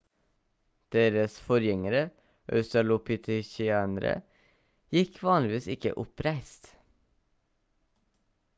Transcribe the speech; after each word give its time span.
deres 0.95 1.35
forgjengere 1.49 1.99
australopithecinerene 2.59 4.15
gikk 4.99 5.23
vanligvis 5.27 5.71
ikke 5.75 5.95
oppreist 6.05 6.73